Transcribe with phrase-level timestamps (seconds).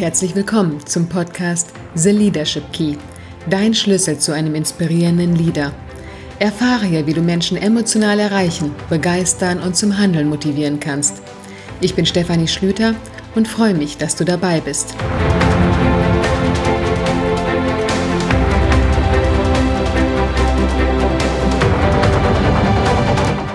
[0.00, 2.96] Herzlich willkommen zum Podcast The Leadership Key,
[3.50, 5.74] dein Schlüssel zu einem inspirierenden Leader.
[6.38, 11.20] Erfahre hier, wie du Menschen emotional erreichen, begeistern und zum Handeln motivieren kannst.
[11.82, 12.94] Ich bin Stefanie Schlüter
[13.34, 14.94] und freue mich, dass du dabei bist.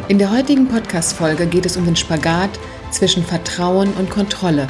[0.10, 2.52] In der heutigen Podcast-Folge geht es um den Spagat
[2.92, 4.68] zwischen Vertrauen und Kontrolle.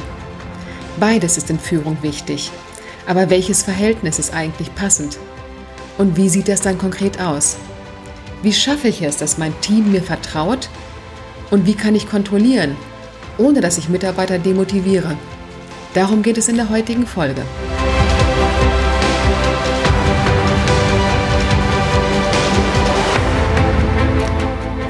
[1.00, 2.52] Beides ist in Führung wichtig.
[3.06, 5.18] Aber welches Verhältnis ist eigentlich passend?
[5.98, 7.58] Und wie sieht das dann konkret aus?
[8.42, 10.70] Wie schaffe ich es, dass mein Team mir vertraut?
[11.52, 12.76] Und wie kann ich kontrollieren,
[13.38, 15.18] ohne dass ich Mitarbeiter demotiviere?
[15.94, 17.42] Darum geht es in der heutigen Folge.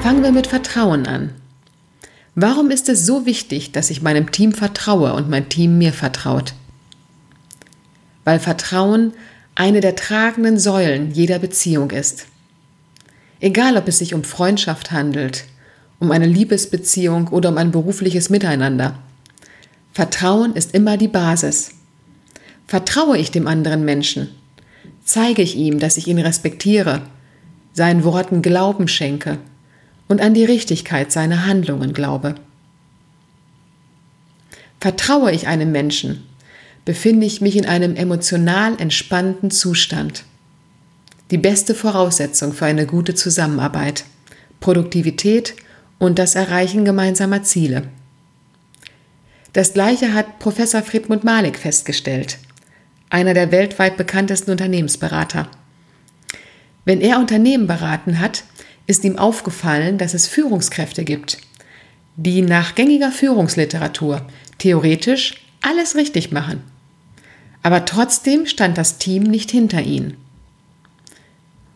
[0.02, 1.30] Fangen wir mit Vertrauen an.
[2.38, 6.52] Warum ist es so wichtig, dass ich meinem Team vertraue und mein Team mir vertraut?
[8.24, 9.14] Weil Vertrauen
[9.54, 12.26] eine der tragenden Säulen jeder Beziehung ist.
[13.40, 15.44] Egal, ob es sich um Freundschaft handelt,
[15.98, 18.98] um eine Liebesbeziehung oder um ein berufliches Miteinander.
[19.94, 21.70] Vertrauen ist immer die Basis.
[22.66, 24.28] Vertraue ich dem anderen Menschen?
[25.06, 27.00] Zeige ich ihm, dass ich ihn respektiere,
[27.72, 29.38] seinen Worten Glauben schenke
[30.08, 32.36] und an die Richtigkeit seiner Handlungen glaube.
[34.80, 36.24] Vertraue ich einem Menschen,
[36.84, 40.24] befinde ich mich in einem emotional entspannten Zustand.
[41.30, 44.04] Die beste Voraussetzung für eine gute Zusammenarbeit,
[44.60, 45.54] Produktivität
[45.98, 47.88] und das Erreichen gemeinsamer Ziele.
[49.52, 52.38] Das gleiche hat Professor Friedmund Malik festgestellt,
[53.08, 55.48] einer der weltweit bekanntesten Unternehmensberater.
[56.84, 58.44] Wenn er Unternehmen beraten hat,
[58.86, 61.38] ist ihm aufgefallen, dass es Führungskräfte gibt,
[62.16, 64.26] die nach gängiger Führungsliteratur
[64.58, 66.62] theoretisch alles richtig machen.
[67.62, 70.16] Aber trotzdem stand das Team nicht hinter ihnen.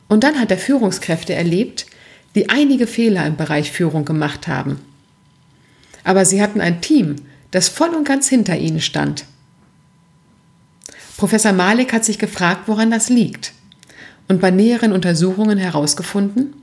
[0.08, 1.86] Und dann hat er Führungskräfte erlebt,
[2.34, 4.80] die einige Fehler im Bereich Führung gemacht haben.
[6.04, 7.16] Aber sie hatten ein Team,
[7.50, 9.24] das voll und ganz hinter ihnen stand.
[11.16, 13.52] Professor Malik hat sich gefragt, woran das liegt
[14.28, 16.54] und bei näheren Untersuchungen herausgefunden,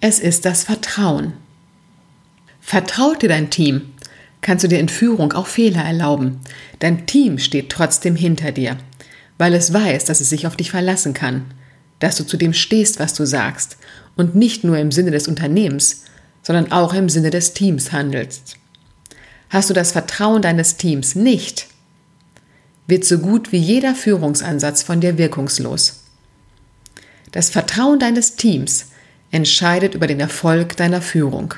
[0.00, 1.32] es ist das Vertrauen.
[2.60, 3.92] Vertraut dir dein Team,
[4.40, 6.40] kannst du dir in Führung auch Fehler erlauben.
[6.78, 8.76] Dein Team steht trotzdem hinter dir,
[9.38, 11.46] weil es weiß, dass es sich auf dich verlassen kann,
[11.98, 13.76] dass du zu dem stehst, was du sagst
[14.16, 16.04] und nicht nur im Sinne des Unternehmens,
[16.42, 18.56] sondern auch im Sinne des Teams handelst.
[19.50, 21.66] Hast du das Vertrauen deines Teams nicht,
[22.86, 26.04] wird so gut wie jeder Führungsansatz von dir wirkungslos.
[27.32, 28.86] Das Vertrauen deines Teams
[29.30, 31.54] entscheidet über den Erfolg deiner Führung.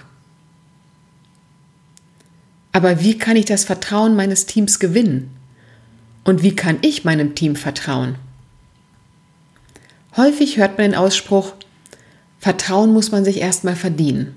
[2.73, 5.37] Aber wie kann ich das Vertrauen meines Teams gewinnen?
[6.25, 8.17] Und wie kann ich meinem Team vertrauen?
[10.17, 11.55] Häufig hört man den Ausspruch,
[12.39, 14.35] Vertrauen muss man sich erstmal verdienen.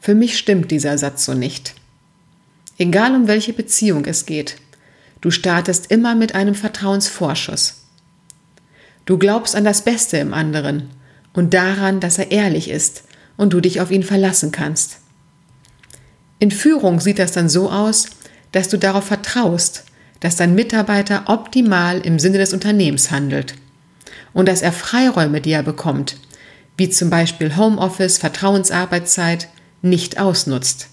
[0.00, 1.74] Für mich stimmt dieser Satz so nicht.
[2.78, 4.56] Egal um welche Beziehung es geht,
[5.20, 7.82] du startest immer mit einem Vertrauensvorschuss.
[9.04, 10.90] Du glaubst an das Beste im anderen
[11.36, 13.04] und daran, dass er ehrlich ist
[13.36, 14.98] und du dich auf ihn verlassen kannst.
[16.38, 18.06] In Führung sieht das dann so aus,
[18.52, 19.84] dass du darauf vertraust,
[20.20, 23.54] dass dein Mitarbeiter optimal im Sinne des Unternehmens handelt
[24.32, 26.16] und dass er Freiräume, die er bekommt,
[26.76, 29.48] wie zum Beispiel Homeoffice, Vertrauensarbeitszeit,
[29.82, 30.88] nicht ausnutzt.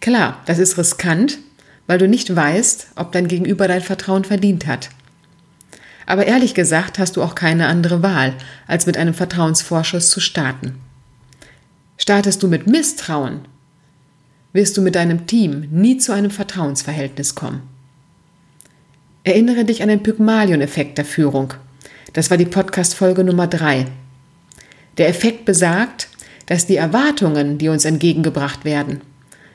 [0.00, 1.38] Klar, das ist riskant,
[1.86, 4.90] weil du nicht weißt, ob dein Gegenüber dein Vertrauen verdient hat.
[6.06, 8.34] Aber ehrlich gesagt hast du auch keine andere Wahl,
[8.66, 10.80] als mit einem Vertrauensvorschuss zu starten.
[11.96, 13.42] Startest du mit Misstrauen,
[14.52, 17.62] wirst du mit deinem Team nie zu einem Vertrauensverhältnis kommen.
[19.24, 21.54] Erinnere dich an den Pygmalion-Effekt der Führung.
[22.12, 23.86] Das war die Podcast-Folge Nummer drei.
[24.98, 26.08] Der Effekt besagt,
[26.46, 29.00] dass die Erwartungen, die uns entgegengebracht werden,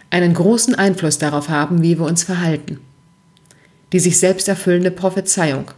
[0.10, 2.80] einen großen Einfluss darauf haben, wie wir uns verhalten.
[3.92, 5.72] Die sich selbst erfüllende Prophezeiung.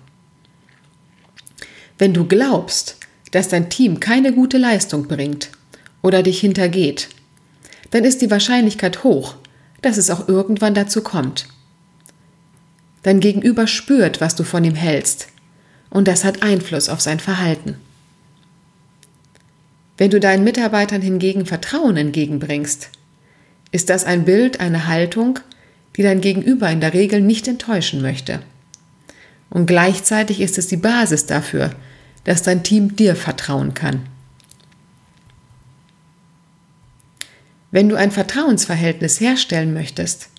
[2.00, 2.96] Wenn du glaubst,
[3.32, 5.52] dass dein Team keine gute Leistung bringt
[6.02, 7.10] oder dich hintergeht,
[7.92, 9.36] dann ist die Wahrscheinlichkeit hoch,
[9.82, 11.48] dass es auch irgendwann dazu kommt.
[13.04, 15.28] Dein Gegenüber spürt, was du von ihm hältst,
[15.90, 17.76] und das hat Einfluss auf sein Verhalten.
[19.98, 22.90] Wenn du deinen Mitarbeitern hingegen Vertrauen entgegenbringst,
[23.72, 25.40] ist das ein Bild, eine Haltung,
[25.98, 28.40] die dein Gegenüber in der Regel nicht enttäuschen möchte.
[29.50, 31.72] Und gleichzeitig ist es die Basis dafür,
[32.24, 34.08] dass dein Team dir vertrauen kann.
[37.72, 40.30] Wenn du ein Vertrauensverhältnis herstellen möchtest,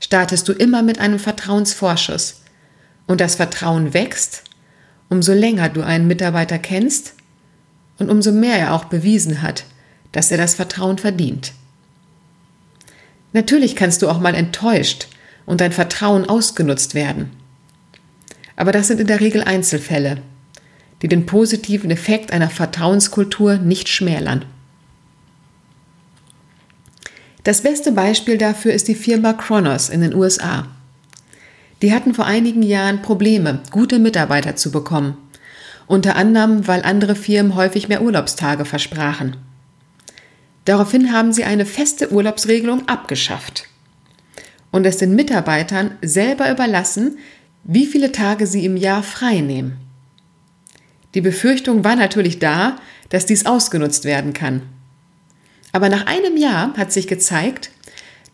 [0.00, 2.42] startest du immer mit einem Vertrauensvorschuss.
[3.06, 4.44] Und das Vertrauen wächst,
[5.08, 7.14] umso länger du einen Mitarbeiter kennst
[7.98, 9.64] und umso mehr er auch bewiesen hat,
[10.12, 11.52] dass er das Vertrauen verdient.
[13.32, 15.08] Natürlich kannst du auch mal enttäuscht
[15.46, 17.30] und dein Vertrauen ausgenutzt werden.
[18.56, 20.22] Aber das sind in der Regel Einzelfälle,
[21.02, 24.44] die den positiven Effekt einer Vertrauenskultur nicht schmälern.
[27.44, 30.66] Das beste Beispiel dafür ist die Firma Kronos in den USA.
[31.80, 35.16] Die hatten vor einigen Jahren Probleme, gute Mitarbeiter zu bekommen.
[35.86, 39.36] Unter anderem, weil andere Firmen häufig mehr Urlaubstage versprachen.
[40.66, 43.66] Daraufhin haben sie eine feste Urlaubsregelung abgeschafft
[44.70, 47.18] und es den Mitarbeitern selber überlassen,
[47.64, 49.78] wie viele Tage sie im Jahr frei nehmen.
[51.14, 52.76] Die Befürchtung war natürlich da,
[53.08, 54.62] dass dies ausgenutzt werden kann.
[55.72, 57.70] Aber nach einem Jahr hat sich gezeigt,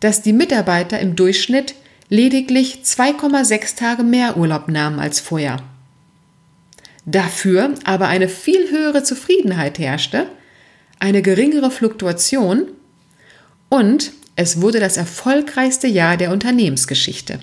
[0.00, 1.74] dass die Mitarbeiter im Durchschnitt
[2.08, 5.62] lediglich 2,6 Tage mehr Urlaub nahmen als vorher.
[7.04, 10.26] Dafür aber eine viel höhere Zufriedenheit herrschte,
[10.98, 12.68] eine geringere Fluktuation
[13.68, 17.40] und es wurde das erfolgreichste Jahr der Unternehmensgeschichte.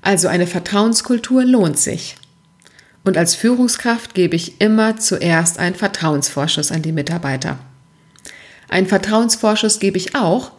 [0.00, 2.16] Also eine Vertrauenskultur lohnt sich.
[3.08, 7.58] Und als Führungskraft gebe ich immer zuerst einen Vertrauensvorschuss an die Mitarbeiter.
[8.68, 10.52] Einen Vertrauensvorschuss gebe ich auch,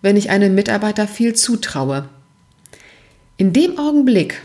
[0.00, 2.08] wenn ich einem Mitarbeiter viel zutraue.
[3.36, 4.42] In dem Augenblick,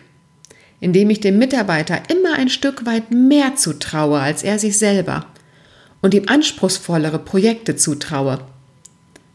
[0.82, 5.26] in dem ich dem Mitarbeiter immer ein Stück weit mehr zutraue als er sich selber
[6.04, 8.38] und ihm anspruchsvollere Projekte zutraue,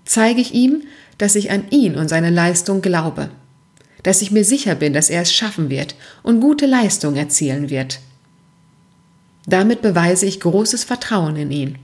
[0.05, 0.85] zeige ich ihm,
[1.19, 3.31] dass ich an ihn und seine Leistung glaube,
[4.05, 7.99] dass ich mir sicher bin, dass er es schaffen wird und gute Leistung erzielen wird.
[9.47, 11.79] Damit beweise ich großes Vertrauen in ihn.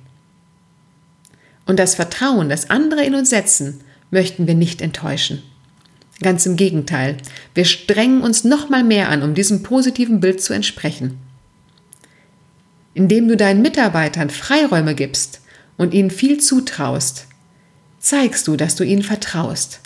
[1.66, 5.42] Und das Vertrauen, das andere in uns setzen, möchten wir nicht enttäuschen.
[6.20, 7.16] Ganz im Gegenteil,
[7.54, 11.18] wir strengen uns noch mal mehr an, um diesem positiven Bild zu entsprechen.
[12.94, 15.42] Indem du deinen Mitarbeitern Freiräume gibst
[15.76, 17.26] und ihnen viel zutraust,
[18.00, 19.80] zeigst du, dass du ihnen vertraust.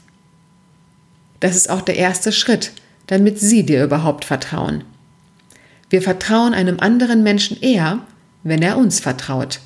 [1.40, 2.72] Das ist auch der erste Schritt,
[3.08, 4.84] damit sie dir überhaupt vertrauen.
[5.92, 7.98] Wir vertrauen einem anderen Menschen eher,
[8.44, 9.60] wenn er uns vertraut.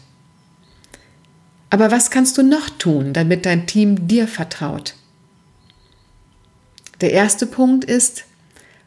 [1.70, 4.94] Aber was kannst du noch tun, damit dein Team dir vertraut?
[7.00, 8.24] Der erste Punkt ist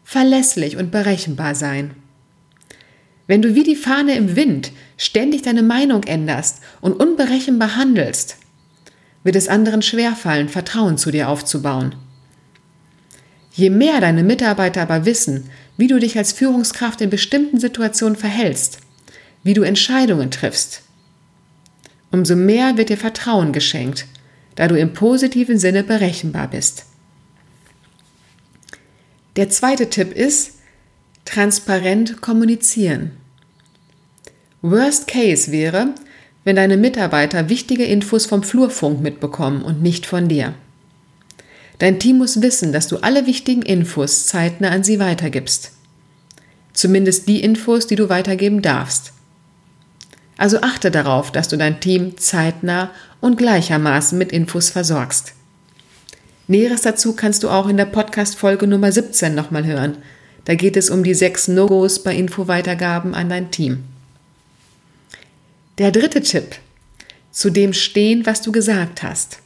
[0.04, 1.92] verlässlich und berechenbar sein.
[3.26, 8.36] Wenn du wie die Fahne im Wind ständig deine Meinung änderst und unberechenbar handelst,
[9.24, 11.96] wird es anderen schwerfallen, Vertrauen zu dir aufzubauen.
[13.54, 18.80] Je mehr deine Mitarbeiter aber wissen, wie du dich als Führungskraft in bestimmten Situationen verhältst,
[19.44, 20.82] wie du Entscheidungen triffst,
[22.12, 24.06] umso mehr wird dir Vertrauen geschenkt,
[24.56, 26.84] da du im positiven Sinne berechenbar bist.
[29.38, 30.58] Der zweite Tipp ist,
[31.24, 33.12] transparent kommunizieren.
[34.62, 35.96] Worst Case wäre,
[36.44, 40.56] wenn deine Mitarbeiter wichtige Infos vom Flurfunk mitbekommen und nicht von dir.
[41.80, 45.72] Dein Team muss wissen, dass du alle wichtigen Infos zeitnah an sie weitergibst.
[46.74, 49.14] Zumindest die Infos, die du weitergeben darfst.
[50.38, 55.34] Also achte darauf, dass du dein Team zeitnah und gleichermaßen mit Infos versorgst.
[56.48, 59.98] Näheres dazu kannst du auch in der Podcast-Folge Nummer 17 nochmal hören.
[60.46, 63.84] Da geht es um die sechs No-Gos bei Infoweitergaben an dein Team.
[65.78, 66.56] Der dritte Tipp.
[67.32, 69.40] Zu dem stehen, was du gesagt hast.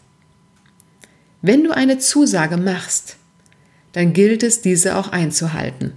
[1.46, 3.18] Wenn du eine Zusage machst,
[3.92, 5.92] dann gilt es, diese auch einzuhalten.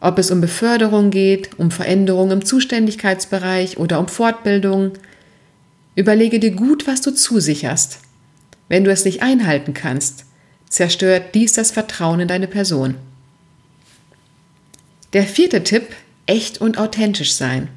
[0.00, 4.94] Ob es um Beförderung geht, um Veränderungen im Zuständigkeitsbereich oder um Fortbildung.
[5.94, 8.00] Überlege dir gut, was du zusicherst.
[8.68, 10.24] Wenn du es nicht einhalten kannst,
[10.68, 12.96] zerstört dies das Vertrauen in deine Person.
[15.12, 15.94] Der vierte Tipp,
[16.26, 17.68] echt und authentisch sein.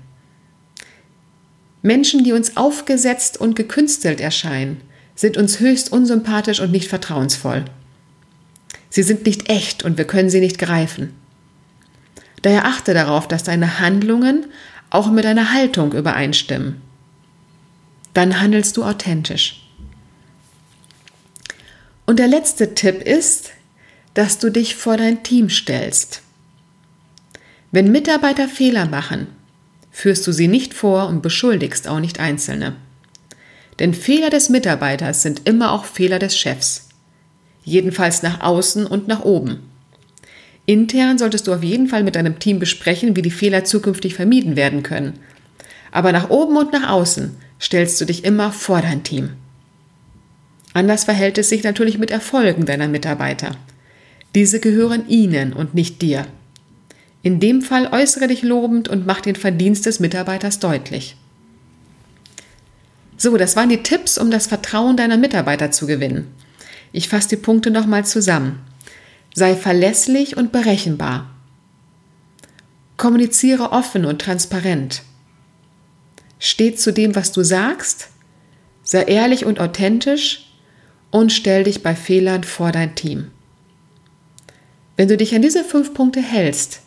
[1.84, 4.82] Menschen, die uns aufgesetzt und gekünstelt erscheinen,
[5.16, 7.66] sind uns höchst unsympathisch und nicht vertrauensvoll.
[8.90, 11.14] Sie sind nicht echt und wir können sie nicht greifen.
[12.42, 14.46] Daher achte darauf, dass deine Handlungen
[14.90, 16.82] auch mit deiner Haltung übereinstimmen.
[18.14, 19.68] Dann handelst du authentisch.
[22.06, 23.52] Und der letzte Tipp ist,
[24.14, 26.22] dass du dich vor dein Team stellst.
[27.72, 29.28] Wenn Mitarbeiter Fehler machen,
[29.92, 32.76] führst du sie nicht vor und beschuldigst auch nicht Einzelne.
[33.80, 36.90] Denn Fehler des Mitarbeiters sind immer auch Fehler des Chefs.
[37.64, 39.60] Jedenfalls nach außen und nach oben.
[40.66, 44.56] Intern solltest du auf jeden Fall mit deinem Team besprechen, wie die Fehler zukünftig vermieden
[44.56, 45.20] werden können.
[45.92, 49.32] Aber nach oben und nach außen stellst du dich immer vor dein Team.
[50.74, 53.58] Anders verhält es sich natürlich mit Erfolgen deiner Mitarbeiter.
[54.36, 56.26] Diese gehören ihnen und nicht dir.
[57.24, 61.18] In dem Fall äußere dich lobend und mach den Verdienst des Mitarbeiters deutlich.
[63.22, 66.34] So, das waren die Tipps, um das Vertrauen deiner Mitarbeiter zu gewinnen.
[66.92, 68.62] Ich fasse die Punkte nochmal zusammen.
[69.36, 71.30] Sei verlässlich und berechenbar.
[72.98, 75.04] Kommuniziere offen und transparent.
[76.40, 78.10] Steh zu dem, was du sagst.
[78.82, 80.52] Sei ehrlich und authentisch
[81.12, 83.30] und stell dich bei Fehlern vor dein Team.
[84.98, 86.82] Wenn du dich an diese fünf Punkte hältst,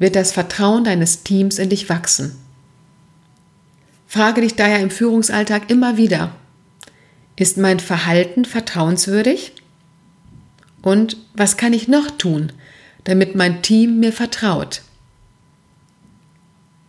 [0.00, 2.40] wird das Vertrauen deines Teams in dich wachsen.
[4.10, 6.32] Frage dich daher im Führungsalltag immer wieder,
[7.36, 9.52] ist mein Verhalten vertrauenswürdig?
[10.82, 12.50] Und was kann ich noch tun,
[13.04, 14.82] damit mein Team mir vertraut?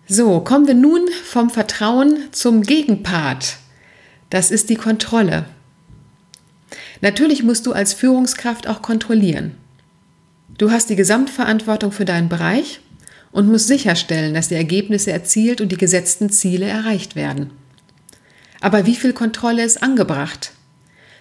[0.08, 3.58] So, kommen wir nun vom Vertrauen zum Gegenpart.
[4.32, 5.46] Das ist die Kontrolle.
[7.02, 9.56] Natürlich musst du als Führungskraft auch kontrollieren.
[10.58, 12.80] Du hast die Gesamtverantwortung für deinen Bereich
[13.32, 17.52] und musst sicherstellen, dass die Ergebnisse erzielt und die gesetzten Ziele erreicht werden.
[18.60, 20.52] Aber wie viel Kontrolle ist angebracht?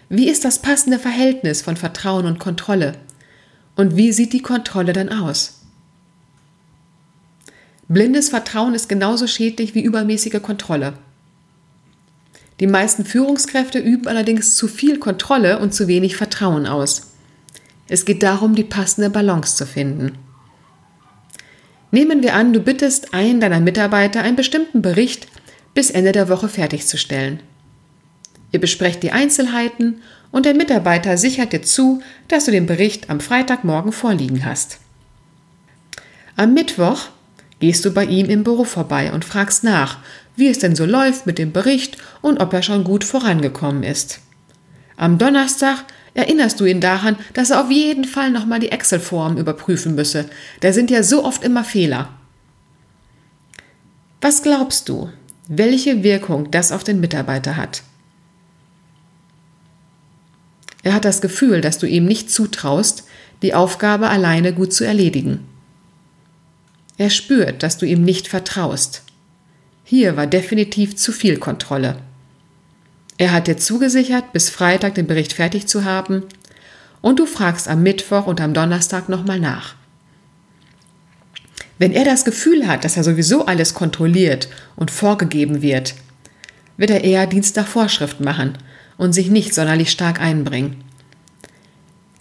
[0.08, 2.94] Wie ist das passende Verhältnis von Vertrauen und Kontrolle?
[3.76, 5.60] Und wie sieht die Kontrolle dann aus?
[7.88, 10.94] Blindes Vertrauen ist genauso schädlich wie übermäßige Kontrolle.
[12.60, 17.14] Die meisten Führungskräfte üben allerdings zu viel Kontrolle und zu wenig Vertrauen aus.
[17.88, 20.12] Es geht darum, die passende Balance zu finden.
[21.90, 25.26] Nehmen wir an, du bittest einen deiner Mitarbeiter, einen bestimmten Bericht
[25.74, 27.40] bis Ende der Woche fertigzustellen.
[28.52, 33.20] Ihr besprecht die Einzelheiten und der Mitarbeiter sichert dir zu, dass du den Bericht am
[33.20, 34.78] Freitagmorgen vorliegen hast.
[36.36, 37.08] Am Mittwoch
[37.58, 39.98] gehst du bei ihm im Büro vorbei und fragst nach,
[40.36, 44.20] wie es denn so läuft mit dem Bericht und ob er schon gut vorangekommen ist.
[44.96, 49.94] Am Donnerstag erinnerst du ihn daran, dass er auf jeden Fall nochmal die Excel-Form überprüfen
[49.94, 50.26] müsse.
[50.60, 52.08] Da sind ja so oft immer Fehler.
[54.20, 55.10] Was glaubst du,
[55.48, 57.82] welche Wirkung das auf den Mitarbeiter hat?
[60.82, 63.04] Er hat das Gefühl, dass du ihm nicht zutraust,
[63.42, 65.46] die Aufgabe alleine gut zu erledigen.
[66.98, 69.02] Er spürt, dass du ihm nicht vertraust.
[69.84, 71.96] Hier war definitiv zu viel Kontrolle.
[73.20, 76.22] Er hat dir zugesichert, bis Freitag den Bericht fertig zu haben
[77.02, 79.74] und du fragst am Mittwoch und am Donnerstag nochmal nach.
[81.76, 85.96] Wenn er das Gefühl hat, dass er sowieso alles kontrolliert und vorgegeben wird,
[86.78, 88.56] wird er eher Dienst nach Vorschrift machen
[88.96, 90.82] und sich nicht sonderlich stark einbringen.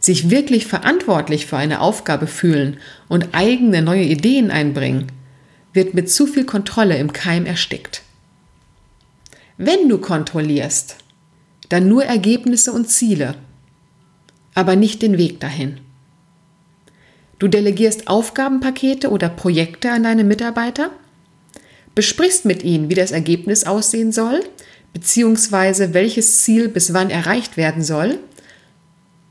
[0.01, 2.75] Sich wirklich verantwortlich für eine Aufgabe fühlen
[3.07, 5.07] und eigene neue Ideen einbringen,
[5.71, 8.01] wird mit zu viel Kontrolle im Keim erstickt.
[9.61, 10.95] Wenn du kontrollierst,
[11.67, 13.35] dann nur Ergebnisse und Ziele,
[14.55, 15.81] aber nicht den Weg dahin.
[17.39, 20.91] Du delegierst Aufgabenpakete oder Projekte an deine Mitarbeiter,
[21.93, 24.39] besprichst mit ihnen, wie das Ergebnis aussehen soll,
[24.93, 28.17] beziehungsweise welches Ziel bis wann erreicht werden soll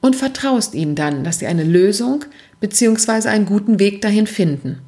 [0.02, 2.26] und vertraust ihnen dann, dass sie eine Lösung
[2.61, 4.82] beziehungsweise einen guten Weg dahin finden.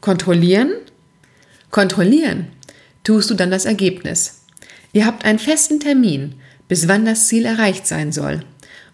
[0.00, 0.72] Kontrollieren?
[1.70, 2.53] Kontrollieren
[3.04, 4.40] tust du dann das Ergebnis.
[4.92, 6.34] Ihr habt einen festen Termin,
[6.66, 8.40] bis wann das Ziel erreicht sein soll.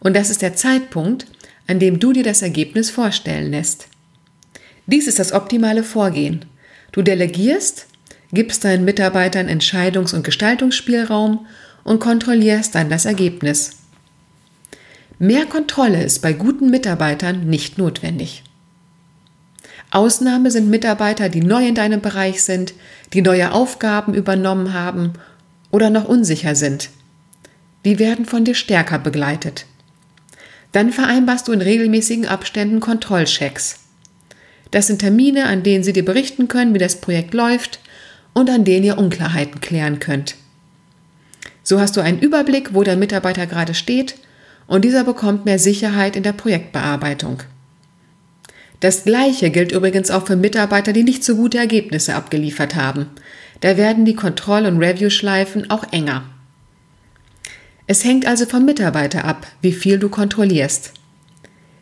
[0.01, 1.27] Und das ist der Zeitpunkt,
[1.67, 3.87] an dem du dir das Ergebnis vorstellen lässt.
[4.87, 6.45] Dies ist das optimale Vorgehen.
[6.93, 7.87] Du delegierst,
[8.33, 11.47] gibst deinen Mitarbeitern Entscheidungs- und Gestaltungsspielraum
[11.85, 13.77] und kontrollierst dann das Ergebnis.
[15.19, 18.43] Mehr Kontrolle ist bei guten Mitarbeitern nicht notwendig.
[19.91, 22.75] Ausnahme sind Mitarbeiter, die neu in deinem Bereich sind,
[23.13, 25.15] die neue Aufgaben übernommen haben
[25.71, 26.91] oder noch unsicher sind.
[27.85, 29.67] Die werden von dir stärker begleitet.
[30.73, 33.81] Dann vereinbarst du in regelmäßigen Abständen Kontrollchecks.
[34.71, 37.81] Das sind Termine, an denen sie dir berichten können, wie das Projekt läuft
[38.35, 40.37] und an denen ihr Unklarheiten klären könnt.
[41.63, 44.15] So hast du einen Überblick, wo der Mitarbeiter gerade steht
[44.67, 47.43] und dieser bekommt mehr Sicherheit in der Projektbearbeitung.
[48.81, 53.07] Das Gleiche gilt übrigens auch für Mitarbeiter, die nicht so gute Ergebnisse abgeliefert haben.
[53.61, 56.25] Da werden die Kontroll- und Review-Schleifen auch enger.
[57.87, 60.95] Es hängt also vom Mitarbeiter ab, wie viel du kontrollierst.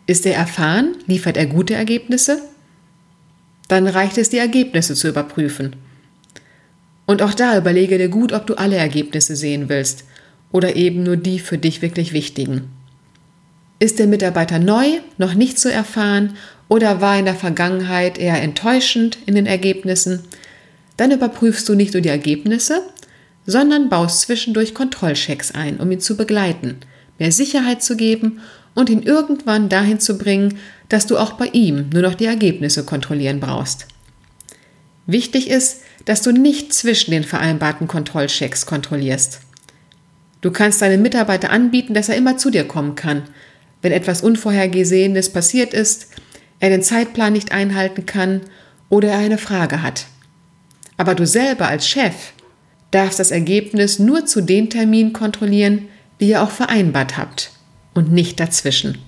[0.07, 0.97] Ist er erfahren?
[1.07, 2.43] Liefert er gute Ergebnisse?
[3.69, 5.77] Dann reicht es, die Ergebnisse zu überprüfen.
[7.07, 10.05] Und auch da überlege dir gut, ob du alle Ergebnisse sehen willst
[10.51, 12.71] oder eben nur die für dich wirklich wichtigen.
[13.79, 14.87] Ist der Mitarbeiter neu,
[15.19, 16.37] noch nicht so erfahren
[16.69, 20.25] oder war in der Vergangenheit eher enttäuschend in den Ergebnissen,
[20.97, 22.83] dann überprüfst du nicht nur die Ergebnisse,
[23.47, 26.77] sondern baust zwischendurch Kontrollchecks ein, um ihn zu begleiten,
[27.19, 28.41] mehr Sicherheit zu geben
[28.75, 30.59] und ihn irgendwann dahin zu bringen,
[30.89, 33.87] dass du auch bei ihm nur noch die Ergebnisse kontrollieren brauchst.
[35.07, 39.41] Wichtig ist, dass du nicht zwischen den vereinbarten Kontrollchecks kontrollierst.
[40.41, 43.23] Du kannst deinem Mitarbeiter anbieten, dass er immer zu dir kommen kann,
[43.83, 46.09] wenn etwas Unvorhergesehenes passiert ist,
[46.61, 48.41] er den Zeitplan nicht einhalten kann
[48.89, 50.07] oder er eine Frage hat.
[50.97, 52.33] Aber du selber als Chef
[52.91, 55.89] darfst das Ergebnis nur zu den Terminen kontrollieren,
[56.21, 57.51] die ihr auch vereinbart habt
[57.95, 58.99] und nicht dazwischen.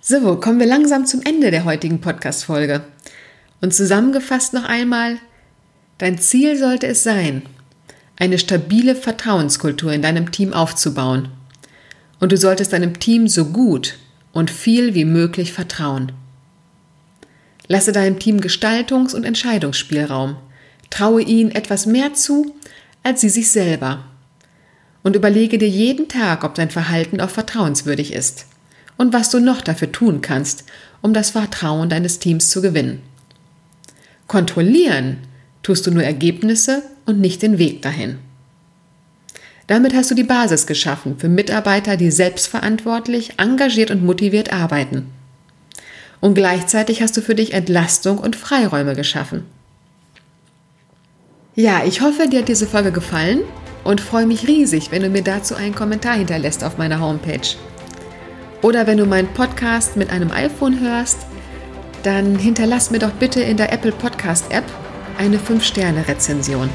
[0.00, 2.82] So, kommen wir langsam zum Ende der heutigen Podcast-Folge.
[3.60, 5.18] Und zusammengefasst noch einmal,
[5.98, 7.42] dein Ziel sollte es sein,
[8.16, 11.28] eine stabile Vertrauenskultur in deinem Team aufzubauen.
[12.18, 13.96] Und du solltest deinem Team so gut
[14.32, 16.12] und viel wie möglich vertrauen.
[17.68, 20.36] Lasse deinem Team Gestaltungs- und Entscheidungsspielraum.
[20.90, 22.54] Traue ihnen etwas mehr zu
[23.02, 24.04] als sie sich selber.
[25.02, 28.46] Und überlege dir jeden Tag, ob dein Verhalten auch vertrauenswürdig ist
[28.96, 30.64] und was du noch dafür tun kannst,
[31.00, 33.02] um das Vertrauen deines Teams zu gewinnen.
[34.28, 35.18] Kontrollieren
[35.62, 38.18] tust du nur Ergebnisse und nicht den Weg dahin.
[39.66, 45.06] Damit hast du die Basis geschaffen für Mitarbeiter, die selbstverantwortlich, engagiert und motiviert arbeiten.
[46.20, 49.44] Und gleichzeitig hast du für dich Entlastung und Freiräume geschaffen.
[51.54, 53.40] Ja, ich hoffe, dir hat diese Folge gefallen
[53.84, 57.56] und freue mich riesig, wenn du mir dazu einen Kommentar hinterlässt auf meiner Homepage.
[58.62, 61.18] Oder wenn du meinen Podcast mit einem iPhone hörst,
[62.04, 64.64] dann hinterlass mir doch bitte in der Apple Podcast App
[65.18, 66.70] eine 5-Sterne-Rezension.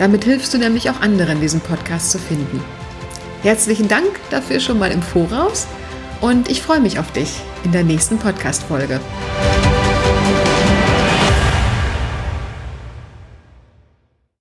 [0.00, 2.64] Damit hilfst du nämlich auch anderen, diesen Podcast zu finden.
[3.42, 5.66] Herzlichen Dank dafür schon mal im Voraus
[6.22, 8.98] und ich freue mich auf dich in der nächsten Podcast-Folge.